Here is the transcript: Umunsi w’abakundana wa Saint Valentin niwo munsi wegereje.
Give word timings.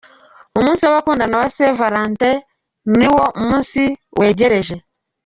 Umunsi 0.57 0.81
w’abakundana 0.83 1.35
wa 1.41 1.49
Saint 1.55 1.77
Valentin 1.79 2.35
niwo 2.97 3.23
munsi 3.47 3.81
wegereje. 4.19 4.75